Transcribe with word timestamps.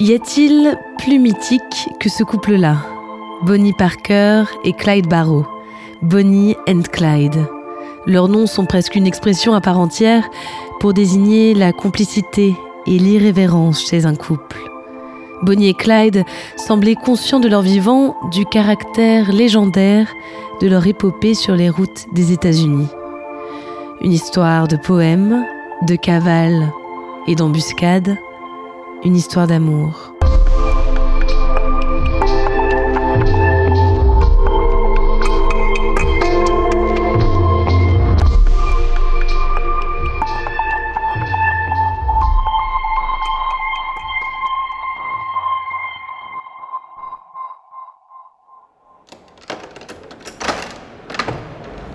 Y 0.00 0.14
a-t-il 0.14 0.78
plus 0.96 1.18
mythique 1.18 1.88
que 1.98 2.08
ce 2.08 2.22
couple-là? 2.22 2.76
Bonnie 3.42 3.72
Parker 3.72 4.44
et 4.62 4.72
Clyde 4.72 5.08
Barrow. 5.08 5.44
Bonnie 6.02 6.54
and 6.68 6.82
Clyde. 6.92 7.44
Leurs 8.06 8.28
noms 8.28 8.46
sont 8.46 8.64
presque 8.64 8.94
une 8.94 9.08
expression 9.08 9.54
à 9.54 9.60
part 9.60 9.80
entière 9.80 10.30
pour 10.78 10.94
désigner 10.94 11.52
la 11.52 11.72
complicité 11.72 12.54
et 12.86 12.96
l'irrévérence 12.96 13.84
chez 13.84 14.06
un 14.06 14.14
couple. 14.14 14.58
Bonnie 15.42 15.66
et 15.66 15.74
Clyde 15.74 16.22
semblaient 16.56 16.94
conscients 16.94 17.40
de 17.40 17.48
leur 17.48 17.62
vivant 17.62 18.14
du 18.30 18.44
caractère 18.46 19.32
légendaire 19.32 20.06
de 20.60 20.68
leur 20.68 20.86
épopée 20.86 21.34
sur 21.34 21.56
les 21.56 21.70
routes 21.70 22.06
des 22.12 22.30
États-Unis. 22.30 22.86
Une 24.00 24.12
histoire 24.12 24.68
de 24.68 24.76
poèmes, 24.76 25.44
de 25.88 25.96
cavales 25.96 26.72
et 27.26 27.34
d'embuscades 27.34 28.16
une 29.04 29.16
histoire 29.16 29.46
d'amour. 29.46 30.12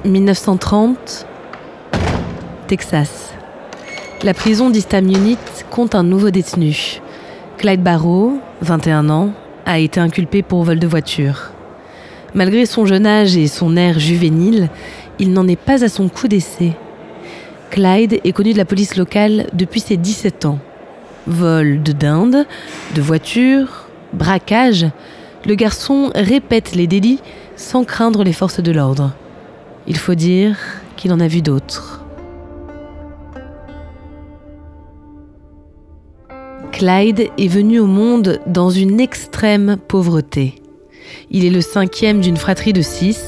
«1930, 0.06 1.26
Texas. 2.68 3.34
La 4.24 4.34
prison 4.34 4.70
d'Istam 4.70 5.06
Unit 5.06 5.38
compte 5.70 5.96
un 5.96 6.04
nouveau 6.04 6.30
détenu. 6.30 7.02
Clyde 7.64 7.82
Barrow, 7.82 8.42
21 8.60 9.10
ans, 9.10 9.30
a 9.66 9.80
été 9.80 10.02
inculpé 10.02 10.42
pour 10.42 10.64
vol 10.64 10.80
de 10.80 10.86
voiture. 10.86 11.52
Malgré 12.36 12.66
son 12.66 12.86
jeune 12.86 13.06
âge 13.06 13.38
et 13.38 13.48
son 13.48 13.78
air 13.78 14.00
juvénile, 14.00 14.68
il 15.18 15.32
n'en 15.32 15.48
est 15.48 15.56
pas 15.56 15.82
à 15.82 15.88
son 15.88 16.10
coup 16.10 16.28
d'essai. 16.28 16.74
Clyde 17.70 18.20
est 18.22 18.34
connu 18.34 18.52
de 18.52 18.58
la 18.58 18.66
police 18.66 18.98
locale 18.98 19.48
depuis 19.54 19.80
ses 19.80 19.96
17 19.96 20.44
ans. 20.44 20.60
Vol 21.26 21.82
de 21.82 21.94
dinde, 21.94 22.46
de 22.96 23.02
voiture, 23.02 23.88
braquage, 24.12 24.86
le 25.46 25.56
garçon 25.56 26.12
répète 26.16 26.76
les 26.76 26.86
délits 26.86 27.22
sans 27.56 27.86
craindre 27.86 28.26
les 28.26 28.34
forces 28.34 28.60
de 28.60 28.74
l'ordre. 28.74 29.14
Il 29.88 29.96
faut 29.96 30.16
dire 30.16 30.58
qu'il 30.98 31.14
en 31.14 31.22
a 31.22 31.30
vu 31.30 31.42
d'autres. 31.42 32.03
Clyde 36.84 37.30
est 37.38 37.48
venu 37.48 37.80
au 37.80 37.86
monde 37.86 38.42
dans 38.46 38.70
une 38.70 39.00
extrême 39.00 39.78
pauvreté. 39.88 40.56
Il 41.32 41.46
est 41.46 41.50
le 41.50 41.62
cinquième 41.62 42.20
d'une 42.20 42.36
fratrie 42.36 42.74
de 42.74 42.82
six. 42.82 43.24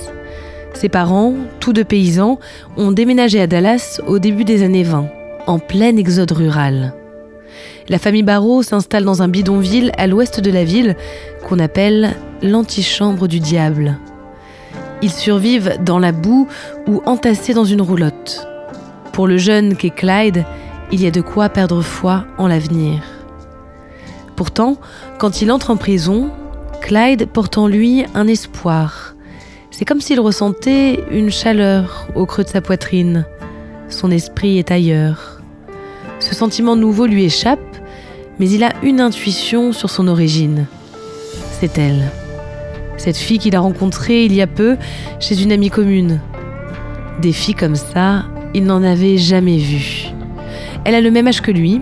Ses 0.73 0.89
parents, 0.89 1.35
tous 1.61 1.71
deux 1.71 1.85
paysans, 1.85 2.37
ont 2.75 2.91
déménagé 2.91 3.39
à 3.39 3.47
Dallas 3.47 4.01
au 4.07 4.19
début 4.19 4.43
des 4.43 4.61
années 4.61 4.83
20, 4.83 5.07
en 5.47 5.57
plein 5.57 5.95
exode 5.95 6.33
rural. 6.33 6.95
La 7.87 7.97
famille 7.97 8.23
Barrow 8.23 8.61
s'installe 8.61 9.05
dans 9.05 9.21
un 9.21 9.29
bidonville 9.29 9.93
à 9.97 10.05
l'ouest 10.05 10.41
de 10.41 10.51
la 10.51 10.65
ville 10.65 10.97
qu'on 11.47 11.59
appelle 11.59 12.13
l'antichambre 12.41 13.29
du 13.29 13.39
diable. 13.39 13.97
Ils 15.01 15.13
survivent 15.13 15.77
dans 15.81 15.99
la 15.99 16.11
boue 16.11 16.49
ou 16.87 17.01
entassés 17.05 17.53
dans 17.53 17.63
une 17.63 17.81
roulotte. 17.81 18.49
Pour 19.13 19.27
le 19.27 19.37
jeune 19.37 19.77
qu'est 19.77 19.95
Clyde, 19.95 20.43
il 20.91 21.01
y 21.01 21.07
a 21.07 21.11
de 21.11 21.21
quoi 21.21 21.47
perdre 21.47 21.81
foi 21.81 22.25
en 22.37 22.49
l'avenir. 22.49 23.14
Pourtant, 24.35 24.77
quand 25.17 25.41
il 25.41 25.51
entre 25.51 25.71
en 25.71 25.77
prison, 25.77 26.29
Clyde 26.81 27.27
porte 27.27 27.57
en 27.57 27.67
lui 27.67 28.05
un 28.13 28.27
espoir. 28.27 29.15
C'est 29.71 29.85
comme 29.85 30.01
s'il 30.01 30.19
ressentait 30.19 31.03
une 31.11 31.31
chaleur 31.31 32.07
au 32.15 32.25
creux 32.25 32.43
de 32.43 32.49
sa 32.49 32.61
poitrine. 32.61 33.25
Son 33.89 34.11
esprit 34.11 34.57
est 34.57 34.71
ailleurs. 34.71 35.41
Ce 36.19 36.33
sentiment 36.33 36.75
nouveau 36.75 37.05
lui 37.05 37.25
échappe, 37.25 37.59
mais 38.39 38.49
il 38.49 38.63
a 38.63 38.73
une 38.83 39.01
intuition 39.01 39.73
sur 39.73 39.89
son 39.89 40.07
origine. 40.07 40.65
C'est 41.59 41.77
elle. 41.77 42.11
Cette 42.97 43.17
fille 43.17 43.39
qu'il 43.39 43.55
a 43.55 43.59
rencontrée 43.59 44.25
il 44.25 44.33
y 44.33 44.41
a 44.41 44.47
peu 44.47 44.77
chez 45.19 45.41
une 45.41 45.51
amie 45.51 45.69
commune. 45.69 46.19
Des 47.21 47.33
filles 47.33 47.55
comme 47.55 47.75
ça, 47.75 48.25
il 48.53 48.65
n'en 48.65 48.83
avait 48.83 49.17
jamais 49.17 49.57
vu. 49.57 50.07
Elle 50.85 50.95
a 50.95 51.01
le 51.01 51.11
même 51.11 51.27
âge 51.27 51.41
que 51.41 51.51
lui, 51.51 51.81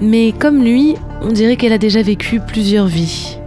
mais 0.00 0.32
comme 0.32 0.62
lui, 0.62 0.96
on 1.22 1.28
dirait 1.28 1.56
qu'elle 1.56 1.72
a 1.72 1.78
déjà 1.78 2.02
vécu 2.02 2.40
plusieurs 2.40 2.86
vies. 2.86 3.38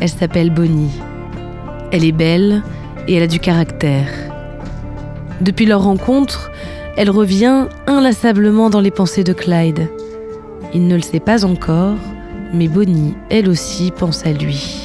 Elle 0.00 0.08
s'appelle 0.08 0.50
Bonnie. 0.50 1.00
Elle 1.92 2.04
est 2.04 2.12
belle 2.12 2.62
et 3.06 3.14
elle 3.14 3.22
a 3.22 3.26
du 3.26 3.40
caractère. 3.40 4.08
Depuis 5.40 5.66
leur 5.66 5.82
rencontre, 5.82 6.50
elle 6.96 7.10
revient 7.10 7.66
inlassablement 7.86 8.70
dans 8.70 8.80
les 8.80 8.90
pensées 8.90 9.24
de 9.24 9.32
Clyde. 9.32 9.88
Il 10.72 10.86
ne 10.86 10.96
le 10.96 11.02
sait 11.02 11.20
pas 11.20 11.44
encore, 11.44 11.96
mais 12.54 12.68
Bonnie, 12.68 13.14
elle 13.30 13.48
aussi, 13.48 13.90
pense 13.90 14.24
à 14.26 14.32
lui. 14.32 14.79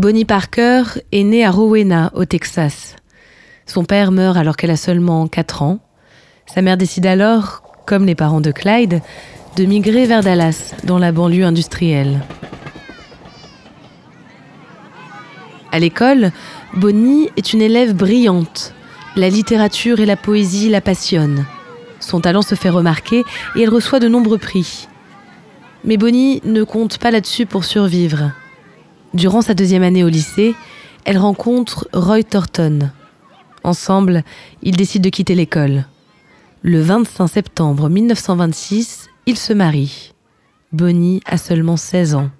Bonnie 0.00 0.24
Parker 0.24 0.84
est 1.12 1.24
née 1.24 1.44
à 1.44 1.50
Rowena, 1.50 2.10
au 2.14 2.24
Texas. 2.24 2.96
Son 3.66 3.84
père 3.84 4.12
meurt 4.12 4.38
alors 4.38 4.56
qu'elle 4.56 4.70
a 4.70 4.78
seulement 4.78 5.28
4 5.28 5.60
ans. 5.60 5.78
Sa 6.46 6.62
mère 6.62 6.78
décide 6.78 7.04
alors, 7.04 7.62
comme 7.84 8.06
les 8.06 8.14
parents 8.14 8.40
de 8.40 8.50
Clyde, 8.50 9.02
de 9.58 9.64
migrer 9.66 10.06
vers 10.06 10.22
Dallas, 10.22 10.72
dans 10.84 10.98
la 10.98 11.12
banlieue 11.12 11.44
industrielle. 11.44 12.22
À 15.70 15.78
l'école, 15.78 16.32
Bonnie 16.72 17.28
est 17.36 17.52
une 17.52 17.60
élève 17.60 17.94
brillante. 17.94 18.72
La 19.16 19.28
littérature 19.28 20.00
et 20.00 20.06
la 20.06 20.16
poésie 20.16 20.70
la 20.70 20.80
passionnent. 20.80 21.44
Son 21.98 22.22
talent 22.22 22.40
se 22.40 22.54
fait 22.54 22.70
remarquer 22.70 23.22
et 23.54 23.64
elle 23.64 23.68
reçoit 23.68 24.00
de 24.00 24.08
nombreux 24.08 24.38
prix. 24.38 24.88
Mais 25.84 25.98
Bonnie 25.98 26.40
ne 26.46 26.62
compte 26.62 26.96
pas 26.96 27.10
là-dessus 27.10 27.44
pour 27.44 27.66
survivre. 27.66 28.32
Durant 29.12 29.42
sa 29.42 29.54
deuxième 29.54 29.82
année 29.82 30.04
au 30.04 30.08
lycée, 30.08 30.54
elle 31.04 31.18
rencontre 31.18 31.88
Roy 31.92 32.22
Thornton. 32.22 32.90
Ensemble, 33.64 34.22
ils 34.62 34.76
décident 34.76 35.02
de 35.02 35.08
quitter 35.08 35.34
l'école. 35.34 35.86
Le 36.62 36.80
25 36.80 37.26
septembre 37.26 37.88
1926, 37.88 39.08
ils 39.26 39.36
se 39.36 39.52
marient. 39.52 40.12
Bonnie 40.72 41.20
a 41.26 41.38
seulement 41.38 41.76
16 41.76 42.14
ans. 42.14 42.30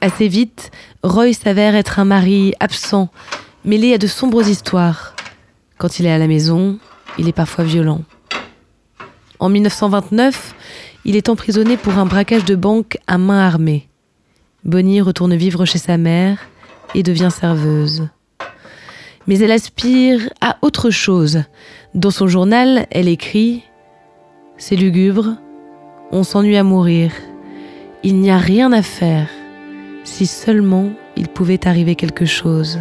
Assez 0.00 0.26
vite, 0.26 0.70
Roy 1.02 1.34
s'avère 1.34 1.74
être 1.74 1.98
un 1.98 2.06
mari 2.06 2.54
absent, 2.58 3.10
mêlé 3.66 3.92
à 3.92 3.98
de 3.98 4.06
sombres 4.06 4.48
histoires. 4.48 5.14
Quand 5.76 5.98
il 5.98 6.06
est 6.06 6.12
à 6.12 6.18
la 6.18 6.28
maison, 6.28 6.78
il 7.18 7.28
est 7.28 7.32
parfois 7.32 7.64
violent. 7.64 8.02
En 9.38 9.50
1929, 9.50 10.54
il 11.04 11.14
est 11.14 11.28
emprisonné 11.28 11.76
pour 11.76 11.98
un 11.98 12.06
braquage 12.06 12.46
de 12.46 12.56
banque 12.56 12.96
à 13.06 13.18
main 13.18 13.46
armée. 13.46 13.88
Bonnie 14.64 15.00
retourne 15.00 15.34
vivre 15.34 15.64
chez 15.64 15.78
sa 15.78 15.98
mère 15.98 16.38
et 16.94 17.02
devient 17.02 17.30
serveuse. 17.30 18.08
Mais 19.26 19.40
elle 19.40 19.50
aspire 19.50 20.20
à 20.40 20.56
autre 20.62 20.90
chose. 20.90 21.42
Dans 21.94 22.12
son 22.12 22.28
journal, 22.28 22.86
elle 22.92 23.08
écrit 23.08 23.64
C'est 24.58 24.76
lugubre, 24.76 25.36
on 26.12 26.22
s'ennuie 26.22 26.56
à 26.56 26.62
mourir, 26.62 27.12
il 28.04 28.16
n'y 28.20 28.30
a 28.30 28.38
rien 28.38 28.70
à 28.72 28.82
faire, 28.82 29.28
si 30.04 30.26
seulement 30.26 30.90
il 31.16 31.26
pouvait 31.26 31.66
arriver 31.66 31.96
quelque 31.96 32.24
chose. 32.24 32.78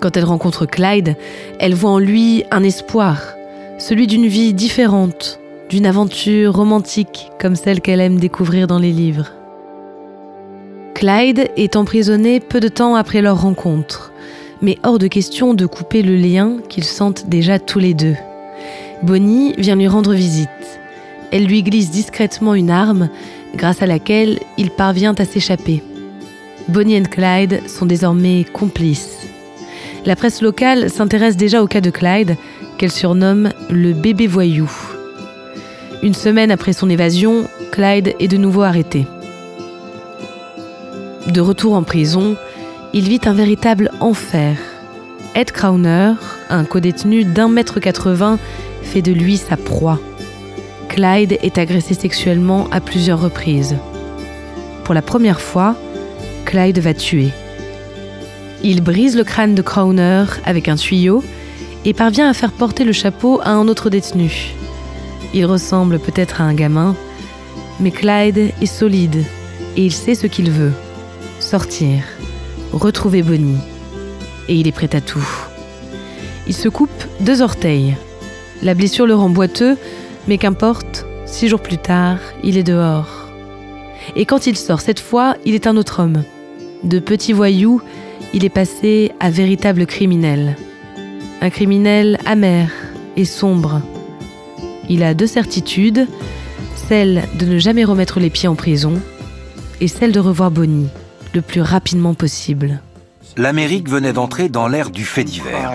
Quand 0.00 0.16
elle 0.16 0.24
rencontre 0.24 0.66
Clyde, 0.66 1.16
elle 1.60 1.74
voit 1.74 1.90
en 1.90 1.98
lui 2.00 2.44
un 2.50 2.64
espoir, 2.64 3.34
celui 3.78 4.08
d'une 4.08 4.26
vie 4.26 4.54
différente, 4.54 5.38
d'une 5.68 5.86
aventure 5.86 6.54
romantique 6.54 7.30
comme 7.40 7.54
celle 7.54 7.80
qu'elle 7.80 8.00
aime 8.00 8.18
découvrir 8.18 8.66
dans 8.66 8.80
les 8.80 8.90
livres. 8.90 9.30
Clyde 11.02 11.50
est 11.56 11.74
emprisonné 11.74 12.38
peu 12.38 12.60
de 12.60 12.68
temps 12.68 12.94
après 12.94 13.22
leur 13.22 13.42
rencontre, 13.42 14.12
mais 14.60 14.78
hors 14.84 15.00
de 15.00 15.08
question 15.08 15.52
de 15.52 15.66
couper 15.66 16.00
le 16.00 16.14
lien 16.14 16.58
qu'ils 16.68 16.84
sentent 16.84 17.28
déjà 17.28 17.58
tous 17.58 17.80
les 17.80 17.92
deux. 17.92 18.14
Bonnie 19.02 19.52
vient 19.58 19.74
lui 19.74 19.88
rendre 19.88 20.12
visite. 20.12 20.48
Elle 21.32 21.46
lui 21.46 21.64
glisse 21.64 21.90
discrètement 21.90 22.54
une 22.54 22.70
arme 22.70 23.08
grâce 23.56 23.82
à 23.82 23.86
laquelle 23.86 24.38
il 24.58 24.70
parvient 24.70 25.16
à 25.18 25.24
s'échapper. 25.24 25.82
Bonnie 26.68 26.94
et 26.94 27.02
Clyde 27.02 27.68
sont 27.68 27.86
désormais 27.86 28.44
complices. 28.52 29.26
La 30.06 30.14
presse 30.14 30.40
locale 30.40 30.88
s'intéresse 30.88 31.36
déjà 31.36 31.64
au 31.64 31.66
cas 31.66 31.80
de 31.80 31.90
Clyde, 31.90 32.36
qu'elle 32.78 32.92
surnomme 32.92 33.50
le 33.70 33.92
bébé 33.92 34.28
voyou. 34.28 34.70
Une 36.04 36.14
semaine 36.14 36.52
après 36.52 36.72
son 36.72 36.88
évasion, 36.88 37.48
Clyde 37.72 38.14
est 38.20 38.28
de 38.28 38.36
nouveau 38.36 38.62
arrêté. 38.62 39.04
De 41.32 41.40
retour 41.40 41.72
en 41.72 41.82
prison, 41.82 42.36
il 42.92 43.08
vit 43.08 43.22
un 43.24 43.32
véritable 43.32 43.90
enfer. 44.00 44.58
Ed 45.34 45.50
Crowner, 45.50 46.12
un 46.50 46.64
codétenu 46.64 47.24
d'un 47.24 47.48
mètre 47.48 47.80
80, 47.80 48.38
fait 48.82 49.00
de 49.00 49.12
lui 49.12 49.38
sa 49.38 49.56
proie. 49.56 49.98
Clyde 50.90 51.38
est 51.42 51.56
agressé 51.56 51.94
sexuellement 51.94 52.68
à 52.70 52.80
plusieurs 52.80 53.18
reprises. 53.18 53.76
Pour 54.84 54.94
la 54.94 55.00
première 55.00 55.40
fois, 55.40 55.74
Clyde 56.44 56.80
va 56.80 56.92
tuer. 56.92 57.30
Il 58.62 58.82
brise 58.82 59.16
le 59.16 59.24
crâne 59.24 59.54
de 59.54 59.62
Crowner 59.62 60.24
avec 60.44 60.68
un 60.68 60.76
tuyau 60.76 61.24
et 61.86 61.94
parvient 61.94 62.28
à 62.28 62.34
faire 62.34 62.52
porter 62.52 62.84
le 62.84 62.92
chapeau 62.92 63.40
à 63.42 63.52
un 63.52 63.68
autre 63.68 63.88
détenu. 63.88 64.52
Il 65.32 65.46
ressemble 65.46 65.98
peut-être 65.98 66.42
à 66.42 66.44
un 66.44 66.52
gamin, 66.52 66.94
mais 67.80 67.90
Clyde 67.90 68.52
est 68.60 68.66
solide 68.66 69.24
et 69.78 69.86
il 69.86 69.92
sait 69.92 70.14
ce 70.14 70.26
qu'il 70.26 70.50
veut. 70.50 70.72
Sortir, 71.42 72.04
retrouver 72.72 73.22
Bonnie. 73.22 73.58
Et 74.48 74.54
il 74.54 74.68
est 74.68 74.72
prêt 74.72 74.94
à 74.94 75.00
tout. 75.00 75.26
Il 76.46 76.54
se 76.54 76.68
coupe 76.68 76.88
deux 77.20 77.42
orteils. 77.42 77.96
La 78.62 78.74
blessure 78.74 79.06
le 79.06 79.14
rend 79.16 79.28
boiteux, 79.28 79.76
mais 80.28 80.38
qu'importe, 80.38 81.04
six 81.26 81.48
jours 81.48 81.60
plus 81.60 81.78
tard, 81.78 82.18
il 82.44 82.56
est 82.56 82.62
dehors. 82.62 83.28
Et 84.14 84.24
quand 84.24 84.46
il 84.46 84.56
sort 84.56 84.80
cette 84.80 85.00
fois, 85.00 85.34
il 85.44 85.54
est 85.54 85.66
un 85.66 85.76
autre 85.76 86.00
homme. 86.00 86.22
De 86.84 87.00
petit 87.00 87.32
voyou, 87.32 87.82
il 88.32 88.44
est 88.44 88.48
passé 88.48 89.10
à 89.18 89.28
véritable 89.28 89.84
criminel. 89.84 90.56
Un 91.40 91.50
criminel 91.50 92.18
amer 92.24 92.70
et 93.16 93.24
sombre. 93.24 93.82
Il 94.88 95.02
a 95.02 95.12
deux 95.12 95.26
certitudes, 95.26 96.06
celle 96.88 97.24
de 97.34 97.46
ne 97.46 97.58
jamais 97.58 97.84
remettre 97.84 98.20
les 98.20 98.30
pieds 98.30 98.48
en 98.48 98.54
prison 98.54 98.94
et 99.80 99.88
celle 99.88 100.12
de 100.12 100.20
revoir 100.20 100.52
Bonnie 100.52 100.88
le 101.34 101.42
plus 101.42 101.60
rapidement 101.60 102.14
possible. 102.14 102.80
L'Amérique 103.36 103.88
venait 103.88 104.12
d'entrer 104.12 104.48
dans 104.48 104.68
l'ère 104.68 104.90
du 104.90 105.04
fait 105.04 105.24
divers. 105.24 105.72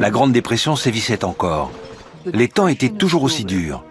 La 0.00 0.10
Grande 0.10 0.32
Dépression 0.32 0.76
sévissait 0.76 1.24
encore. 1.24 1.70
Les 2.32 2.48
temps 2.48 2.68
étaient 2.68 2.88
toujours 2.88 3.22
aussi 3.22 3.44
durs. 3.44 3.84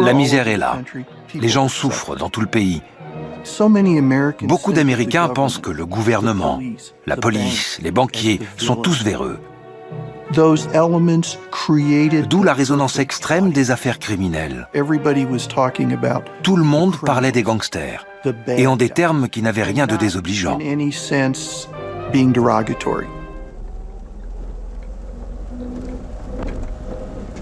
La 0.00 0.12
misère 0.14 0.48
est 0.48 0.56
là. 0.56 0.78
Les 1.34 1.48
gens 1.48 1.68
souffrent 1.68 2.16
dans 2.16 2.30
tout 2.30 2.40
le 2.40 2.46
pays. 2.46 2.82
Beaucoup 4.42 4.72
d'Américains 4.72 5.28
pensent 5.28 5.58
que 5.58 5.70
le 5.70 5.84
gouvernement, 5.84 6.60
la 7.06 7.16
police, 7.16 7.78
les 7.82 7.90
banquiers 7.90 8.40
sont 8.56 8.76
tous 8.76 9.02
véreux. 9.02 9.38
D'où 12.28 12.42
la 12.42 12.54
résonance 12.54 12.98
extrême 12.98 13.52
des 13.52 13.70
affaires 13.70 13.98
criminelles. 13.98 14.68
Tout 16.42 16.56
le 16.56 16.64
monde 16.64 16.96
parlait 17.04 17.32
des 17.32 17.42
gangsters, 17.42 18.06
et 18.48 18.66
en 18.66 18.76
des 18.76 18.88
termes 18.88 19.28
qui 19.28 19.42
n'avaient 19.42 19.62
rien 19.62 19.86
de 19.86 19.96
désobligeant. 19.96 20.58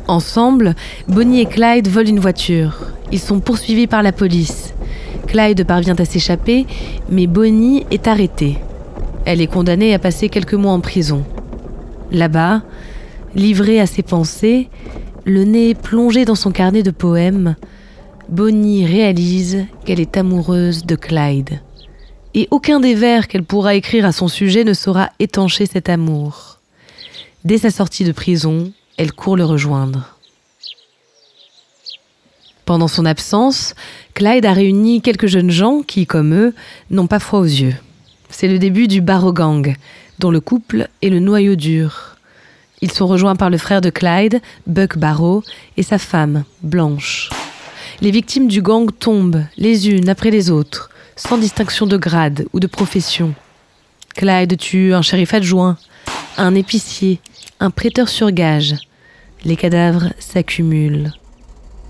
Ensemble, 0.08 0.74
Bonnie 1.08 1.40
et 1.40 1.46
Clyde 1.46 1.88
volent 1.88 2.10
une 2.10 2.20
voiture. 2.20 2.76
Ils 3.12 3.20
sont 3.20 3.40
poursuivis 3.40 3.86
par 3.86 4.02
la 4.02 4.12
police. 4.12 4.74
Clyde 5.28 5.64
parvient 5.64 5.96
à 5.96 6.04
s'échapper, 6.04 6.66
mais 7.08 7.26
Bonnie 7.26 7.86
est 7.90 8.06
arrêtée. 8.06 8.58
Elle 9.24 9.40
est 9.40 9.46
condamnée 9.46 9.94
à 9.94 9.98
passer 9.98 10.28
quelques 10.28 10.54
mois 10.54 10.72
en 10.72 10.80
prison. 10.80 11.24
Là-bas, 12.10 12.62
livrée 13.34 13.80
à 13.80 13.86
ses 13.86 14.02
pensées, 14.02 14.68
le 15.24 15.44
nez 15.44 15.74
plongé 15.74 16.24
dans 16.24 16.34
son 16.34 16.50
carnet 16.50 16.82
de 16.82 16.90
poèmes, 16.90 17.56
Bonnie 18.28 18.86
réalise 18.86 19.66
qu'elle 19.84 20.00
est 20.00 20.16
amoureuse 20.16 20.84
de 20.84 20.96
Clyde. 20.96 21.60
Et 22.34 22.48
aucun 22.50 22.80
des 22.80 22.94
vers 22.94 23.28
qu'elle 23.28 23.44
pourra 23.44 23.74
écrire 23.74 24.06
à 24.06 24.12
son 24.12 24.28
sujet 24.28 24.64
ne 24.64 24.72
saura 24.72 25.10
étancher 25.18 25.66
cet 25.66 25.88
amour. 25.88 26.58
Dès 27.44 27.58
sa 27.58 27.70
sortie 27.70 28.04
de 28.04 28.12
prison, 28.12 28.72
elle 28.96 29.12
court 29.12 29.36
le 29.36 29.44
rejoindre. 29.44 30.18
Pendant 32.64 32.88
son 32.88 33.04
absence, 33.04 33.74
Clyde 34.14 34.46
a 34.46 34.52
réuni 34.52 35.02
quelques 35.02 35.26
jeunes 35.26 35.50
gens 35.50 35.82
qui, 35.82 36.06
comme 36.06 36.32
eux, 36.32 36.54
n'ont 36.90 37.08
pas 37.08 37.18
froid 37.18 37.40
aux 37.40 37.44
yeux. 37.44 37.74
C'est 38.30 38.48
le 38.48 38.58
début 38.58 38.88
du 38.88 39.00
Barrow 39.00 39.32
Gang, 39.32 39.76
dont 40.20 40.30
le 40.30 40.40
couple 40.40 40.88
est 41.02 41.10
le 41.10 41.18
noyau 41.18 41.56
dur. 41.56 42.16
Ils 42.82 42.90
sont 42.90 43.06
rejoints 43.06 43.36
par 43.36 43.48
le 43.48 43.58
frère 43.58 43.80
de 43.80 43.90
Clyde, 43.90 44.40
Buck 44.66 44.98
Barrow, 44.98 45.44
et 45.76 45.84
sa 45.84 45.98
femme, 45.98 46.42
Blanche. 46.62 47.30
Les 48.00 48.10
victimes 48.10 48.48
du 48.48 48.60
gang 48.60 48.90
tombent 48.98 49.44
les 49.56 49.88
unes 49.88 50.08
après 50.08 50.30
les 50.30 50.50
autres, 50.50 50.90
sans 51.14 51.38
distinction 51.38 51.86
de 51.86 51.96
grade 51.96 52.46
ou 52.52 52.58
de 52.58 52.66
profession. 52.66 53.34
Clyde 54.16 54.58
tue 54.58 54.92
un 54.94 55.02
shérif 55.02 55.32
adjoint, 55.32 55.78
un 56.36 56.56
épicier, 56.56 57.20
un 57.60 57.70
prêteur 57.70 58.08
sur 58.08 58.32
gage. 58.32 58.74
Les 59.44 59.56
cadavres 59.56 60.12
s'accumulent. 60.18 61.12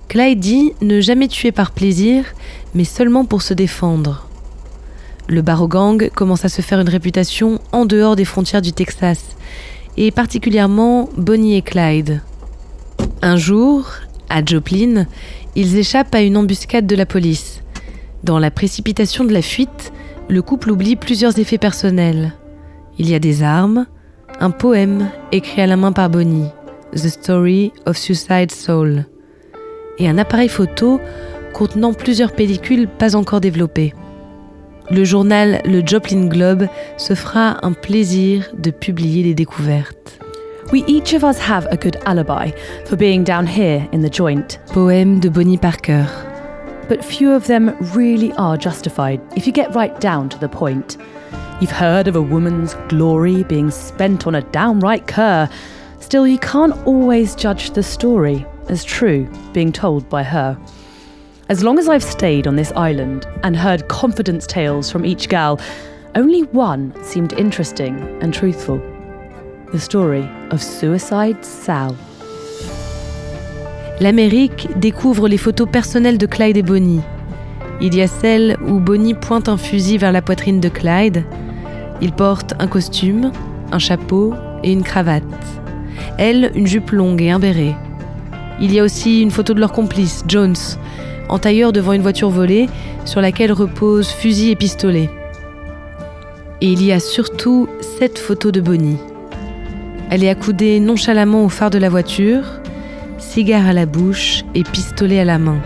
Clyde 0.09 0.41
dit 0.41 0.73
ne 0.83 1.00
jamais 1.00 1.29
tuer 1.29 1.53
par 1.53 1.71
plaisir, 1.71 2.27
mais 2.75 2.85
seulement 2.85 3.25
pour 3.25 3.41
se 3.41 3.55
défendre. 3.55 4.29
Le 5.27 5.41
Barrow 5.41 5.69
Gang 5.69 6.11
commence 6.11 6.44
à 6.44 6.50
se 6.50 6.61
faire 6.61 6.81
une 6.81 6.89
réputation 6.91 7.61
en 7.73 7.87
dehors 7.87 8.17
des 8.17 8.27
frontières 8.27 8.61
du 8.61 8.73
Texas, 8.73 9.37
et 9.97 10.11
particulièrement 10.11 11.09
Bonnie 11.17 11.56
et 11.56 11.62
Clyde. 11.62 12.21
Un 13.21 13.37
jour, 13.37 13.87
à 14.29 14.44
Joplin, 14.44 15.06
ils 15.55 15.77
échappent 15.77 16.15
à 16.15 16.22
une 16.22 16.37
embuscade 16.37 16.87
de 16.87 16.96
la 16.96 17.06
police. 17.06 17.63
Dans 18.25 18.39
la 18.39 18.51
précipitation 18.51 19.25
de 19.25 19.32
la 19.32 19.43
fuite, 19.43 19.93
le 20.29 20.43
couple 20.43 20.70
oublie 20.70 20.96
plusieurs 20.96 21.39
effets 21.39 21.58
personnels. 21.58 22.32
Il 22.99 23.08
y 23.08 23.15
a 23.15 23.19
des 23.19 23.43
armes, 23.43 23.87
un 24.41 24.51
poème 24.51 25.11
écrit 25.31 25.61
à 25.61 25.67
la 25.67 25.77
main 25.77 25.93
par 25.93 26.08
Bonnie, 26.08 26.49
The 26.94 27.08
Story 27.08 27.72
of 27.87 27.96
Suicide 27.96 28.51
Soul, 28.51 29.06
et 29.99 30.08
un 30.08 30.19
appareil 30.19 30.49
photo 30.49 31.01
contenant 31.53 31.93
plusieurs 31.93 32.32
pellicules 32.32 32.89
pas 32.89 33.15
encore 33.15 33.41
développées. 33.41 33.94
Le 34.91 35.05
journal 35.05 35.60
Le 35.65 35.81
Joplin 35.86 36.27
Globe 36.27 36.69
se 36.96 37.15
fera 37.15 37.58
un 37.62 37.72
plaisir 37.72 38.51
de 38.58 38.70
publier 38.70 39.22
les 39.22 39.34
découvertes. 39.34 40.19
We 40.72 40.84
each 40.86 41.12
of 41.12 41.22
us 41.22 41.39
have 41.39 41.67
a 41.70 41.77
good 41.77 41.96
alibi 42.06 42.51
for 42.86 42.96
being 42.96 43.24
down 43.24 43.46
here 43.46 43.86
in 43.93 44.01
the 44.01 44.10
joint. 44.10 44.58
Poème 44.72 45.20
de 45.20 45.29
Bonnie 45.29 45.58
Parker. 45.58 46.06
But 46.89 47.05
few 47.05 47.32
of 47.32 47.46
them 47.46 47.77
really 47.94 48.32
are 48.34 48.56
justified 48.56 49.20
if 49.36 49.46
you 49.46 49.53
get 49.53 49.74
right 49.74 49.98
down 50.01 50.29
to 50.31 50.39
the 50.39 50.48
point. 50.48 50.96
You've 51.60 51.70
heard 51.70 52.08
of 52.08 52.17
a 52.17 52.22
woman's 52.22 52.74
glory 52.89 53.44
being 53.44 53.70
spent 53.70 54.27
on 54.27 54.34
a 54.34 54.43
downright 54.51 55.06
cur. 55.06 55.48
Still, 56.01 56.27
you 56.27 56.39
can't 56.39 56.74
always 56.86 57.36
judge 57.36 57.70
the 57.70 57.82
story 57.82 58.44
as 58.69 58.82
true 58.82 59.29
being 59.53 59.72
told 59.72 60.08
by 60.08 60.22
her. 60.24 60.58
As 61.49 61.63
long 61.63 61.79
as 61.79 61.89
I've 61.89 62.05
stayed 62.05 62.46
on 62.46 62.56
this 62.56 62.72
island 62.77 63.27
and 63.43 63.56
heard 63.56 63.89
confidence 63.89 64.46
tales 64.46 64.91
from 64.91 65.05
each 65.05 65.29
gal, 65.29 65.61
only 66.15 66.43
one 66.53 66.93
seemed 67.03 67.32
interesting 67.34 67.99
and 68.22 68.32
truthful 68.32 68.81
the 69.72 69.79
story 69.79 70.25
of. 70.51 70.63
L'Amérique 74.01 74.69
découvre 74.79 75.29
les 75.29 75.39
photos 75.39 75.69
personnelles 75.70 76.19
de 76.19 76.27
Clyde 76.27 76.56
et 76.56 76.63
Bonnie. 76.63 77.01
Il 77.81 77.94
y 77.94 78.03
a 78.03 78.06
celle 78.06 78.56
où 78.67 78.79
Bonnie 78.79 79.15
pointe 79.15 79.49
un 79.49 79.56
fusil 79.56 79.99
vers 79.99 80.13
la 80.13 80.22
poitrine 80.22 80.61
de 80.61 80.69
Clyde. 80.69 81.25
Il 82.01 82.13
porte 82.13 82.55
un 82.58 82.67
costume, 82.67 83.32
un 83.72 83.79
chapeau 83.79 84.34
et 84.63 84.72
une 84.72 84.82
cravate. 84.82 85.22
Elle, 86.19 86.53
une 86.55 86.67
jupe 86.67 86.91
longue 86.91 87.22
et 87.22 87.31
un 87.31 87.39
béret. 87.39 87.75
Il 88.61 88.72
y 88.72 88.79
a 88.79 88.84
aussi 88.84 89.22
une 89.22 89.31
photo 89.31 89.55
de 89.55 89.61
leur 89.61 89.72
complice, 89.72 90.25
Jones, 90.29 90.55
en 91.29 91.38
tailleur 91.38 91.72
devant 91.72 91.93
une 91.93 92.02
voiture 92.02 92.31
volée 92.31 92.69
sur 93.05 93.20
laquelle 93.20 93.52
reposent 93.52 94.10
fusil 94.10 94.50
et 94.50 94.56
pistolet. 94.56 95.10
Et 96.60 96.70
il 96.70 96.82
y 96.84 96.93
a 96.93 97.00
surtout 97.00 97.69
cette 97.98 98.19
photo 98.19 98.50
de 98.52 98.60
Bonnie. 98.60 98.98
Elle 100.10 100.24
est 100.24 100.29
accoudée 100.29 100.79
nonchalamment 100.79 101.44
au 101.44 101.48
phare 101.48 101.70
de 101.70 101.79
la 101.79 101.88
voiture, 101.88 102.44
cigare 103.19 103.67
à 103.67 103.72
la 103.72 103.86
bouche 103.86 104.44
et 104.55 104.62
pistolet 104.62 105.19
à 105.19 105.24
la 105.24 105.38
main. 105.38 105.60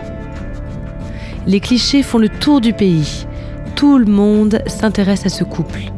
Les 1.45 1.59
clichés 1.59 2.03
font 2.03 2.17
le 2.17 2.29
tour 2.29 2.61
du 2.61 2.73
pays. 2.73 3.25
Tout 3.75 3.97
le 3.97 4.05
monde 4.05 4.61
s'intéresse 4.65 5.25
à 5.25 5.29
ce 5.29 5.43
couple. 5.43 5.91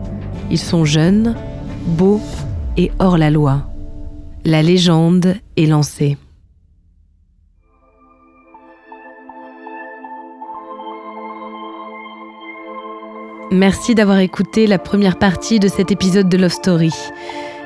Ils 0.52 0.60
sont 0.60 0.84
jeunes, 0.86 1.36
beaux 1.86 2.22
et 2.78 2.92
hors 3.00 3.18
la 3.18 3.30
loi. 3.30 3.70
La 4.46 4.62
légende 4.62 5.36
est 5.58 5.66
lancée. 5.66 6.18
Merci 13.52 13.96
d'avoir 13.96 14.20
écouté 14.20 14.68
la 14.68 14.78
première 14.78 15.18
partie 15.18 15.60
de 15.60 15.68
cet 15.68 15.92
épisode 15.92 16.30
de 16.30 16.38
Love 16.38 16.52
Story. 16.52 16.94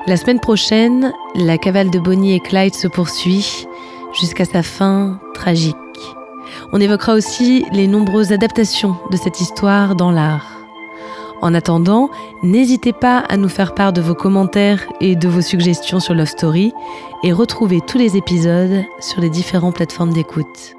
La 0.07 0.15
semaine 0.15 0.39
prochaine, 0.39 1.11
la 1.35 1.57
cavale 1.57 1.89
de 1.89 1.99
Bonnie 1.99 2.35
et 2.35 2.39
Clyde 2.39 2.73
se 2.73 2.87
poursuit 2.87 3.67
jusqu'à 4.13 4.45
sa 4.45 4.63
fin 4.63 5.19
tragique. 5.33 5.75
On 6.71 6.79
évoquera 6.79 7.13
aussi 7.13 7.65
les 7.73 7.87
nombreuses 7.87 8.31
adaptations 8.31 8.95
de 9.11 9.17
cette 9.17 9.41
histoire 9.41 9.97
dans 9.97 10.11
l'art. 10.11 10.51
En 11.41 11.53
attendant, 11.53 12.09
n'hésitez 12.43 12.93
pas 12.93 13.17
à 13.17 13.35
nous 13.35 13.49
faire 13.49 13.73
part 13.73 13.91
de 13.91 13.99
vos 13.99 14.15
commentaires 14.15 14.87
et 15.01 15.17
de 15.17 15.27
vos 15.27 15.41
suggestions 15.41 15.99
sur 15.99 16.13
Love 16.13 16.27
Story 16.27 16.71
et 17.23 17.33
retrouvez 17.33 17.81
tous 17.81 17.97
les 17.97 18.15
épisodes 18.15 18.85
sur 19.01 19.19
les 19.19 19.29
différentes 19.29 19.75
plateformes 19.75 20.13
d'écoute. 20.13 20.77